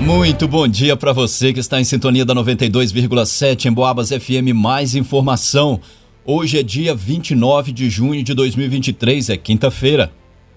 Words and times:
Muito 0.00 0.48
bom 0.48 0.66
dia 0.66 0.96
para 0.96 1.12
você 1.12 1.52
que 1.52 1.60
está 1.60 1.78
em 1.78 1.84
sintonia 1.84 2.24
da 2.24 2.34
92,7 2.34 3.66
em 3.66 3.72
Boabas 3.72 4.08
FM. 4.08 4.54
Mais 4.54 4.94
informação. 4.94 5.78
Hoje 6.24 6.58
é 6.58 6.62
dia 6.62 6.94
29 6.94 7.70
de 7.70 7.90
junho 7.90 8.22
de 8.24 8.32
2023, 8.32 9.28
é 9.28 9.36
quinta-feira. 9.36 10.10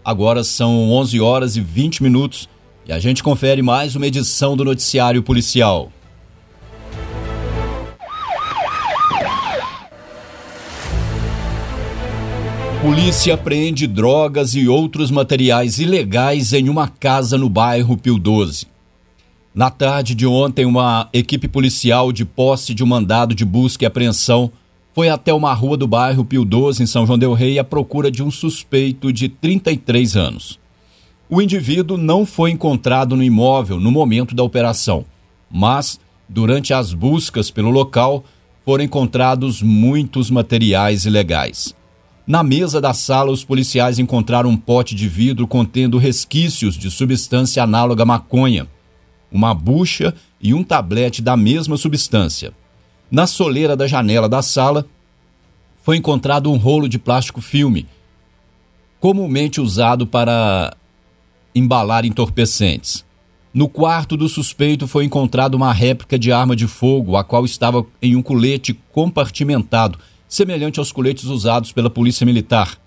Agora 0.04 0.46
são 0.46 0.90
11 0.92 1.20
horas 1.20 1.58
e 1.58 1.62
20 1.62 2.02
minutos 2.02 2.48
e 2.88 2.94
a 2.94 3.00
gente 3.00 3.22
confere 3.22 3.62
mais 3.62 3.98
uma 3.98 4.08
edição 4.08 4.56
do 4.56 4.64
Noticiário 4.64 5.22
Policial. 5.22 5.92
Polícia 12.82 13.34
apreende 13.34 13.88
drogas 13.88 14.56
e 14.56 14.68
outros 14.70 15.12
materiais 15.12 15.80
ilegais 15.80 16.54
em 16.54 16.70
uma 16.70 16.88
casa 16.88 17.38
no 17.38 17.50
bairro 17.50 17.98
Pio 17.98 18.18
12. 18.18 18.73
Na 19.56 19.70
tarde 19.70 20.16
de 20.16 20.26
ontem, 20.26 20.66
uma 20.66 21.08
equipe 21.14 21.48
policial 21.48 22.12
de 22.12 22.26
posse 22.26 22.74
de 22.74 22.84
um 22.84 22.88
mandado 22.88 23.36
de 23.36 23.46
busca 23.46 23.84
e 23.84 23.86
apreensão 23.86 24.52
foi 24.96 25.10
até 25.10 25.32
uma 25.32 25.54
rua 25.54 25.78
do 25.78 25.88
bairro 25.88 26.26
Pio 26.26 26.44
12, 26.44 26.82
em 26.82 26.88
São 26.88 27.06
João 27.06 27.20
del 27.20 27.34
Rei, 27.34 27.60
à 27.60 27.64
procura 27.64 28.10
de 28.10 28.24
um 28.24 28.32
suspeito 28.32 29.14
de 29.14 29.30
33 29.30 30.18
anos. 30.18 30.60
O 31.30 31.40
indivíduo 31.40 31.98
não 31.98 32.26
foi 32.26 32.50
encontrado 32.50 33.16
no 33.16 33.22
imóvel 33.22 33.80
no 33.80 33.92
momento 33.92 34.34
da 34.34 34.42
operação, 34.42 35.06
mas, 35.52 36.00
durante 36.28 36.74
as 36.74 36.92
buscas 36.92 37.52
pelo 37.52 37.70
local, 37.70 38.24
foram 38.66 38.84
encontrados 38.84 39.62
muitos 39.62 40.32
materiais 40.32 41.06
ilegais. 41.06 41.76
Na 42.26 42.42
mesa 42.42 42.82
da 42.82 42.94
sala, 42.94 43.30
os 43.30 43.44
policiais 43.44 44.00
encontraram 44.00 44.50
um 44.50 44.58
pote 44.58 44.96
de 44.96 45.08
vidro 45.08 45.46
contendo 45.46 46.00
resquícios 46.00 46.76
de 46.76 46.90
substância 46.90 47.62
análoga 47.62 48.02
à 48.02 48.06
maconha 48.06 48.68
uma 49.34 49.54
bucha 49.54 50.14
e 50.40 50.54
um 50.54 50.64
tablete 50.64 51.22
da 51.22 51.36
mesma 51.36 51.76
substância. 51.76 52.54
Na 53.10 53.26
soleira 53.26 53.76
da 53.76 53.88
janela 53.88 54.30
da 54.30 54.44
sala 54.44 54.86
foi 55.82 55.98
encontrado 55.98 56.52
um 56.52 56.56
rolo 56.56 56.88
de 56.88 57.00
plástico 57.00 57.42
filme, 57.42 57.88
comumente 59.00 59.60
usado 59.60 60.06
para 60.06 60.78
embalar 61.54 62.06
entorpecentes. 62.06 63.04
No 63.54 63.68
quarto 63.68 64.16
do 64.16 64.30
suspeito 64.30 64.88
foi 64.88 65.06
encontrada 65.06 65.58
uma 65.58 65.74
réplica 65.74 66.18
de 66.18 66.32
arma 66.32 66.56
de 66.56 66.68
fogo, 66.68 67.18
a 67.18 67.24
qual 67.24 67.46
estava 67.46 67.86
em 68.02 68.16
um 68.16 68.22
colete 68.22 68.74
compartimentado, 68.92 70.00
semelhante 70.28 70.80
aos 70.80 70.92
coletes 70.92 71.26
usados 71.26 71.72
pela 71.72 71.90
Polícia 71.90 72.26
Militar. 72.26 72.78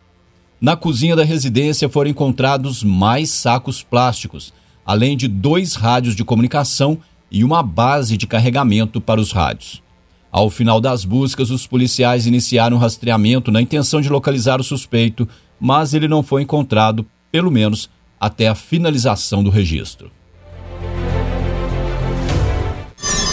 Na 0.60 0.74
cozinha 0.74 1.14
da 1.14 1.22
residência 1.22 1.88
foram 1.88 2.10
encontrados 2.10 2.82
mais 2.82 3.30
sacos 3.30 3.82
plásticos, 3.82 4.52
além 4.86 5.16
de 5.16 5.26
dois 5.26 5.74
rádios 5.74 6.14
de 6.14 6.24
comunicação 6.24 6.98
e 7.30 7.42
uma 7.42 7.62
base 7.62 8.16
de 8.16 8.26
carregamento 8.26 9.00
para 9.00 9.20
os 9.20 9.32
rádios. 9.32 9.82
Ao 10.30 10.48
final 10.48 10.80
das 10.80 11.04
buscas, 11.04 11.50
os 11.50 11.66
policiais 11.66 12.26
iniciaram 12.26 12.76
o 12.76 12.80
rastreamento 12.80 13.50
na 13.50 13.60
intenção 13.60 14.00
de 14.00 14.08
localizar 14.08 14.60
o 14.60 14.64
suspeito, 14.64 15.28
mas 15.58 15.92
ele 15.92 16.06
não 16.06 16.22
foi 16.22 16.42
encontrado, 16.42 17.04
pelo 17.32 17.50
menos 17.50 17.90
até 18.20 18.46
a 18.46 18.54
finalização 18.54 19.42
do 19.42 19.50
registro. 19.50 20.10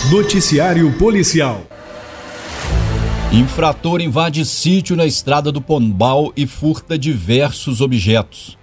Noticiário 0.10 0.92
Policial. 0.98 1.62
Infrator 3.32 4.00
invade 4.00 4.46
sítio 4.46 4.96
na 4.96 5.06
estrada 5.06 5.52
do 5.52 5.60
Pombal 5.60 6.32
e 6.38 6.46
furta 6.46 6.98
diversos 6.98 7.82
objetos. 7.82 8.58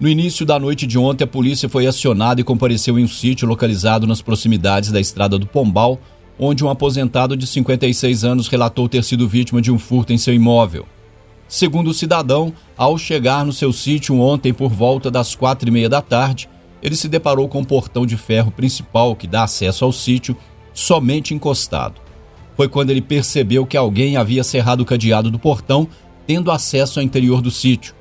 No 0.00 0.08
início 0.08 0.46
da 0.46 0.58
noite 0.58 0.86
de 0.86 0.96
ontem, 0.96 1.24
a 1.24 1.26
polícia 1.26 1.68
foi 1.68 1.86
acionada 1.86 2.40
e 2.40 2.44
compareceu 2.44 2.98
em 2.98 3.04
um 3.04 3.08
sítio 3.08 3.46
localizado 3.46 4.06
nas 4.06 4.22
proximidades 4.22 4.90
da 4.90 4.98
estrada 4.98 5.38
do 5.38 5.46
Pombal, 5.46 6.00
onde 6.38 6.64
um 6.64 6.70
aposentado 6.70 7.36
de 7.36 7.46
56 7.46 8.24
anos 8.24 8.48
relatou 8.48 8.88
ter 8.88 9.04
sido 9.04 9.28
vítima 9.28 9.60
de 9.60 9.70
um 9.70 9.78
furto 9.78 10.10
em 10.10 10.16
seu 10.16 10.32
imóvel. 10.32 10.86
Segundo 11.46 11.88
o 11.88 11.94
cidadão, 11.94 12.50
ao 12.78 12.96
chegar 12.96 13.44
no 13.44 13.52
seu 13.52 13.74
sítio 13.74 14.18
ontem 14.18 14.54
por 14.54 14.70
volta 14.70 15.10
das 15.10 15.34
quatro 15.34 15.68
e 15.68 15.72
meia 15.72 15.88
da 15.88 16.00
tarde, 16.00 16.48
ele 16.82 16.96
se 16.96 17.06
deparou 17.06 17.46
com 17.46 17.60
o 17.60 17.66
portão 17.66 18.06
de 18.06 18.16
ferro 18.16 18.50
principal 18.50 19.14
que 19.14 19.26
dá 19.26 19.42
acesso 19.42 19.84
ao 19.84 19.92
sítio 19.92 20.34
somente 20.72 21.34
encostado. 21.34 22.00
Foi 22.56 22.68
quando 22.68 22.88
ele 22.88 23.02
percebeu 23.02 23.66
que 23.66 23.76
alguém 23.76 24.16
havia 24.16 24.44
cerrado 24.44 24.80
o 24.80 24.86
cadeado 24.86 25.30
do 25.30 25.38
portão, 25.38 25.86
tendo 26.26 26.50
acesso 26.50 27.00
ao 27.00 27.04
interior 27.04 27.42
do 27.42 27.50
sítio. 27.50 27.99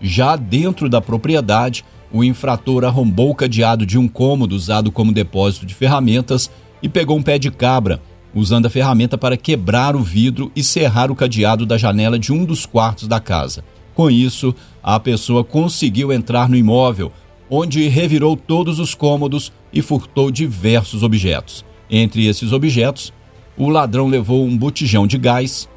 Já 0.00 0.36
dentro 0.36 0.88
da 0.88 1.00
propriedade, 1.00 1.84
o 2.12 2.22
infrator 2.22 2.84
arrombou 2.84 3.30
o 3.30 3.34
cadeado 3.34 3.84
de 3.84 3.98
um 3.98 4.06
cômodo 4.06 4.54
usado 4.54 4.92
como 4.92 5.12
depósito 5.12 5.66
de 5.66 5.74
ferramentas 5.74 6.50
e 6.82 6.88
pegou 6.88 7.16
um 7.16 7.22
pé 7.22 7.38
de 7.38 7.50
cabra, 7.50 8.00
usando 8.34 8.66
a 8.66 8.70
ferramenta 8.70 9.16
para 9.16 9.36
quebrar 9.36 9.96
o 9.96 10.02
vidro 10.02 10.52
e 10.54 10.62
serrar 10.62 11.10
o 11.10 11.16
cadeado 11.16 11.64
da 11.64 11.78
janela 11.78 12.18
de 12.18 12.32
um 12.32 12.44
dos 12.44 12.66
quartos 12.66 13.08
da 13.08 13.18
casa. 13.18 13.64
Com 13.94 14.10
isso, 14.10 14.54
a 14.82 15.00
pessoa 15.00 15.42
conseguiu 15.42 16.12
entrar 16.12 16.48
no 16.48 16.56
imóvel, 16.56 17.10
onde 17.48 17.88
revirou 17.88 18.36
todos 18.36 18.78
os 18.78 18.94
cômodos 18.94 19.52
e 19.72 19.80
furtou 19.80 20.30
diversos 20.30 21.02
objetos. 21.02 21.64
Entre 21.88 22.26
esses 22.26 22.52
objetos, 22.52 23.12
o 23.56 23.70
ladrão 23.70 24.06
levou 24.06 24.44
um 24.44 24.56
botijão 24.56 25.06
de 25.06 25.16
gás, 25.16 25.68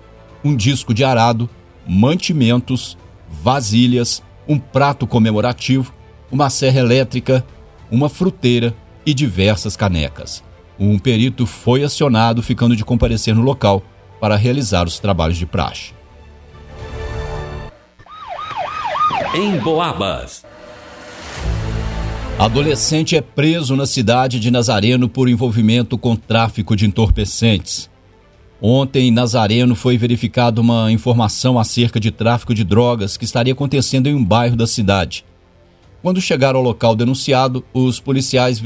um 0.43 0.55
disco 0.55 0.93
de 0.93 1.03
arado, 1.03 1.49
mantimentos, 1.87 2.97
vasilhas, 3.29 4.23
um 4.47 4.57
prato 4.57 5.05
comemorativo, 5.05 5.93
uma 6.31 6.49
serra 6.49 6.79
elétrica, 6.79 7.45
uma 7.91 8.09
fruteira 8.09 8.73
e 9.05 9.13
diversas 9.13 9.75
canecas. 9.75 10.43
Um 10.79 10.97
perito 10.97 11.45
foi 11.45 11.83
acionado, 11.83 12.41
ficando 12.41 12.75
de 12.75 12.85
comparecer 12.85 13.35
no 13.35 13.41
local 13.41 13.83
para 14.19 14.35
realizar 14.35 14.87
os 14.87 14.99
trabalhos 14.99 15.37
de 15.37 15.45
praxe. 15.45 15.93
Em 19.33 19.57
Boabas. 19.57 20.43
Adolescente 22.37 23.17
é 23.17 23.21
preso 23.21 23.75
na 23.75 23.85
cidade 23.85 24.39
de 24.39 24.49
Nazareno 24.49 25.09
por 25.09 25.27
envolvimento 25.27 25.97
com 25.97 26.15
tráfico 26.15 26.75
de 26.75 26.85
entorpecentes. 26.85 27.88
Ontem, 28.61 29.07
em 29.07 29.11
Nazareno, 29.11 29.73
foi 29.73 29.97
verificada 29.97 30.59
uma 30.59 30.91
informação 30.91 31.57
acerca 31.57 31.99
de 31.99 32.11
tráfico 32.11 32.53
de 32.53 32.65
drogas 32.65 33.15
que 33.15 33.23
estaria 33.23 33.53
acontecendo 33.53 34.07
em 34.07 34.15
um 34.15 34.23
bairro 34.23 34.57
da 34.57 34.67
cidade. 34.67 35.23
Quando 36.01 36.19
chegaram 36.21 36.59
ao 36.59 36.65
local 36.65 36.95
denunciado, 36.95 37.63
os 37.73 37.99
policiais 37.99 38.61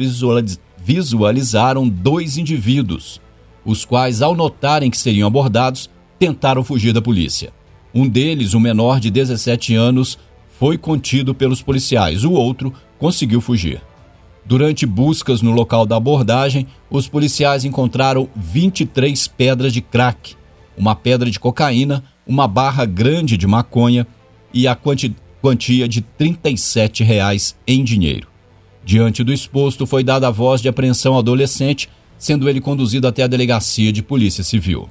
visualizaram 0.78 1.88
dois 1.88 2.38
indivíduos, 2.38 3.22
os 3.64 3.86
quais, 3.86 4.22
ao 4.22 4.36
notarem 4.36 4.90
que 4.90 4.98
seriam 4.98 5.28
abordados, 5.28 5.90
tentaram 6.18 6.64
fugir 6.64 6.92
da 6.92 7.02
polícia. 7.02 7.54
Um 7.94 8.08
deles, 8.08 8.56
um 8.56 8.60
menor 8.60 9.00
de 9.00 9.12
17 9.12 9.76
anos, 9.76 10.18
foi 10.60 10.78
contido 10.78 11.36
pelos 11.36 11.62
policiais, 11.62 12.24
o 12.24 12.32
outro 12.32 12.74
conseguiu 12.98 13.42
fugir. 13.42 13.82
Durante 14.46 14.86
buscas 14.86 15.42
no 15.42 15.52
local 15.52 15.86
da 15.86 15.96
abordagem, 15.96 16.68
os 16.90 17.08
policiais 17.08 17.64
encontraram 17.64 18.28
23 18.36 19.28
pedras 19.28 19.72
de 19.72 19.82
crack, 19.82 20.36
uma 20.78 20.96
pedra 20.96 21.32
de 21.32 21.40
cocaína, 21.40 22.04
uma 22.28 22.48
barra 22.48 22.86
grande 22.86 23.38
de 23.38 23.48
maconha 23.48 24.06
e 24.54 24.68
a 24.68 24.76
quanti 24.76 25.16
quantia 25.42 25.90
de 25.90 26.00
37 26.00 27.04
reais 27.04 27.54
em 27.68 27.84
dinheiro. 27.84 28.30
Diante 28.86 29.26
do 29.26 29.34
exposto, 29.34 29.86
foi 29.86 30.02
dada 30.02 30.28
a 30.28 30.32
voz 30.32 30.62
de 30.62 30.70
apreensão 30.70 31.14
ao 31.14 31.20
adolescente, 31.20 31.90
sendo 32.18 32.48
ele 32.48 32.62
conduzido 32.62 33.08
até 33.08 33.24
a 33.24 33.28
delegacia 33.28 33.92
de 33.92 34.02
Polícia 34.02 34.42
Civil. 34.42 34.90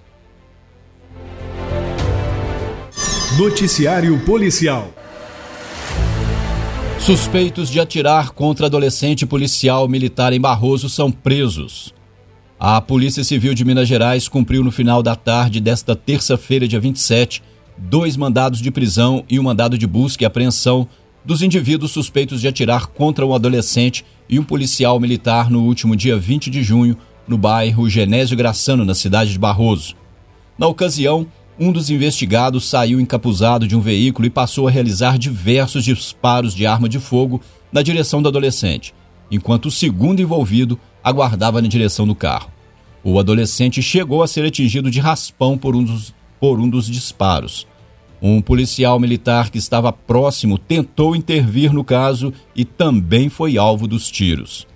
Noticiário 3.38 4.18
Policial 4.26 4.92
Suspeitos 7.04 7.68
de 7.68 7.80
atirar 7.80 8.30
contra 8.30 8.66
adolescente 8.66 9.26
policial 9.26 9.88
militar 9.88 10.32
em 10.32 10.40
Barroso 10.40 10.88
são 10.88 11.10
presos. 11.10 11.92
A 12.60 12.80
Polícia 12.80 13.24
Civil 13.24 13.54
de 13.54 13.64
Minas 13.64 13.88
Gerais 13.88 14.28
cumpriu 14.28 14.62
no 14.62 14.70
final 14.70 15.02
da 15.02 15.16
tarde 15.16 15.60
desta 15.60 15.96
terça-feira, 15.96 16.68
dia 16.68 16.78
27, 16.78 17.42
dois 17.76 18.16
mandados 18.16 18.60
de 18.60 18.70
prisão 18.70 19.24
e 19.28 19.40
um 19.40 19.42
mandado 19.42 19.76
de 19.76 19.84
busca 19.84 20.22
e 20.22 20.26
apreensão 20.26 20.86
dos 21.24 21.42
indivíduos 21.42 21.90
suspeitos 21.90 22.40
de 22.40 22.46
atirar 22.46 22.86
contra 22.86 23.26
um 23.26 23.34
adolescente 23.34 24.04
e 24.28 24.38
um 24.38 24.44
policial 24.44 25.00
militar 25.00 25.50
no 25.50 25.64
último 25.64 25.96
dia 25.96 26.16
20 26.16 26.50
de 26.50 26.62
junho, 26.62 26.96
no 27.26 27.36
bairro 27.36 27.90
Genésio 27.90 28.36
Graçano, 28.36 28.84
na 28.84 28.94
cidade 28.94 29.32
de 29.32 29.40
Barroso. 29.40 29.96
Na 30.56 30.68
ocasião, 30.68 31.26
um 31.62 31.70
dos 31.70 31.90
investigados 31.90 32.68
saiu 32.68 33.00
encapuzado 33.00 33.68
de 33.68 33.76
um 33.76 33.80
veículo 33.80 34.26
e 34.26 34.30
passou 34.30 34.66
a 34.66 34.70
realizar 34.70 35.16
diversos 35.16 35.84
disparos 35.84 36.56
de 36.56 36.66
arma 36.66 36.88
de 36.88 36.98
fogo 36.98 37.40
na 37.70 37.82
direção 37.82 38.20
do 38.20 38.28
adolescente, 38.28 38.92
enquanto 39.30 39.66
o 39.66 39.70
segundo 39.70 40.20
envolvido 40.20 40.76
aguardava 41.04 41.62
na 41.62 41.68
direção 41.68 42.04
do 42.04 42.16
carro. 42.16 42.50
O 43.04 43.16
adolescente 43.16 43.80
chegou 43.80 44.24
a 44.24 44.26
ser 44.26 44.44
atingido 44.44 44.90
de 44.90 44.98
raspão 44.98 45.56
por 45.56 45.76
um 45.76 45.84
dos, 45.84 46.12
por 46.40 46.58
um 46.58 46.68
dos 46.68 46.86
disparos. 46.86 47.64
Um 48.20 48.42
policial 48.42 48.98
militar 48.98 49.48
que 49.48 49.58
estava 49.58 49.92
próximo 49.92 50.58
tentou 50.58 51.14
intervir 51.14 51.72
no 51.72 51.84
caso 51.84 52.32
e 52.56 52.64
também 52.64 53.28
foi 53.28 53.56
alvo 53.56 53.86
dos 53.86 54.10
tiros. 54.10 54.66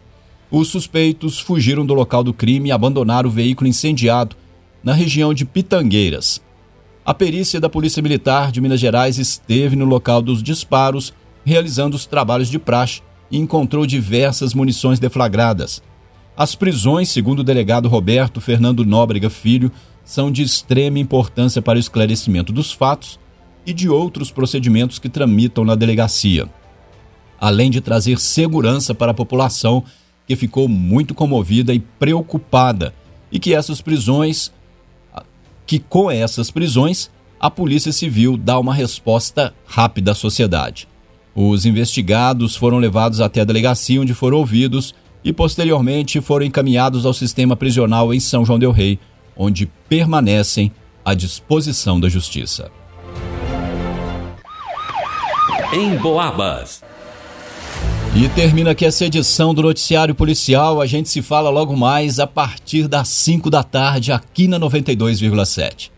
Os 0.48 0.68
suspeitos 0.68 1.40
fugiram 1.40 1.84
do 1.84 1.94
local 1.94 2.22
do 2.22 2.32
crime 2.32 2.68
e 2.68 2.72
abandonaram 2.72 3.28
o 3.28 3.32
veículo 3.32 3.68
incendiado 3.68 4.36
na 4.84 4.92
região 4.92 5.34
de 5.34 5.44
Pitangueiras. 5.44 6.45
A 7.06 7.14
perícia 7.14 7.60
da 7.60 7.68
Polícia 7.68 8.02
Militar 8.02 8.50
de 8.50 8.60
Minas 8.60 8.80
Gerais 8.80 9.16
esteve 9.16 9.76
no 9.76 9.84
local 9.84 10.20
dos 10.20 10.42
disparos, 10.42 11.14
realizando 11.44 11.94
os 11.94 12.04
trabalhos 12.04 12.50
de 12.50 12.58
praxe 12.58 13.00
e 13.30 13.38
encontrou 13.38 13.86
diversas 13.86 14.52
munições 14.52 14.98
deflagradas. 14.98 15.80
As 16.36 16.56
prisões, 16.56 17.08
segundo 17.08 17.38
o 17.38 17.44
delegado 17.44 17.88
Roberto 17.88 18.40
Fernando 18.40 18.84
Nóbrega 18.84 19.30
Filho, 19.30 19.70
são 20.04 20.32
de 20.32 20.42
extrema 20.42 20.98
importância 20.98 21.62
para 21.62 21.76
o 21.76 21.80
esclarecimento 21.80 22.52
dos 22.52 22.72
fatos 22.72 23.20
e 23.64 23.72
de 23.72 23.88
outros 23.88 24.32
procedimentos 24.32 24.98
que 24.98 25.08
tramitam 25.08 25.64
na 25.64 25.76
delegacia, 25.76 26.48
além 27.40 27.70
de 27.70 27.80
trazer 27.80 28.18
segurança 28.18 28.92
para 28.92 29.12
a 29.12 29.14
população 29.14 29.84
que 30.26 30.34
ficou 30.34 30.66
muito 30.66 31.14
comovida 31.14 31.72
e 31.72 31.78
preocupada 31.78 32.92
e 33.30 33.38
que 33.38 33.54
essas 33.54 33.80
prisões 33.80 34.50
que 35.66 35.78
com 35.78 36.10
essas 36.10 36.50
prisões 36.50 37.10
a 37.38 37.50
Polícia 37.50 37.92
Civil 37.92 38.36
dá 38.36 38.58
uma 38.58 38.72
resposta 38.72 39.52
rápida 39.66 40.12
à 40.12 40.14
sociedade. 40.14 40.88
Os 41.34 41.66
investigados 41.66 42.56
foram 42.56 42.78
levados 42.78 43.20
até 43.20 43.42
a 43.42 43.44
delegacia 43.44 44.00
onde 44.00 44.14
foram 44.14 44.38
ouvidos 44.38 44.94
e 45.22 45.32
posteriormente 45.32 46.20
foram 46.20 46.46
encaminhados 46.46 47.04
ao 47.04 47.12
sistema 47.12 47.56
prisional 47.56 48.14
em 48.14 48.20
São 48.20 48.44
João 48.44 48.58
del 48.58 48.70
Rei, 48.70 48.98
onde 49.36 49.66
permanecem 49.88 50.72
à 51.04 51.12
disposição 51.12 52.00
da 52.00 52.08
justiça. 52.08 52.70
Em 55.72 55.96
Boabas. 55.96 56.82
E 58.18 58.30
termina 58.30 58.70
aqui 58.70 58.86
essa 58.86 59.04
edição 59.04 59.52
do 59.52 59.60
Noticiário 59.60 60.14
Policial. 60.14 60.80
A 60.80 60.86
gente 60.86 61.06
se 61.10 61.20
fala 61.20 61.50
logo 61.50 61.76
mais 61.76 62.18
a 62.18 62.26
partir 62.26 62.88
das 62.88 63.08
5 63.08 63.50
da 63.50 63.62
tarde 63.62 64.10
aqui 64.10 64.48
na 64.48 64.58
92,7. 64.58 65.90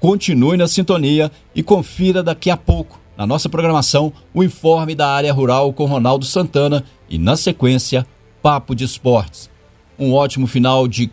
Continue 0.00 0.56
na 0.56 0.66
sintonia 0.66 1.30
e 1.54 1.62
confira 1.62 2.20
daqui 2.20 2.50
a 2.50 2.56
pouco, 2.56 2.98
na 3.16 3.24
nossa 3.28 3.48
programação, 3.48 4.12
o 4.34 4.42
informe 4.42 4.96
da 4.96 5.08
área 5.08 5.32
rural 5.32 5.72
com 5.72 5.84
Ronaldo 5.84 6.24
Santana 6.24 6.82
e, 7.08 7.16
na 7.16 7.36
sequência, 7.36 8.04
Papo 8.42 8.74
de 8.74 8.82
Esportes. 8.82 9.48
Um 9.96 10.12
ótimo 10.12 10.48
final 10.48 10.88
de 10.88 11.08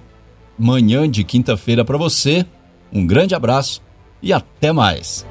manhã 0.57 1.07
de 1.07 1.23
quinta-feira 1.23 1.85
para 1.85 1.99
você. 1.99 2.43
Um 2.91 3.05
grande 3.05 3.35
abraço 3.35 3.83
e 4.19 4.33
até 4.33 4.71
mais. 4.71 5.23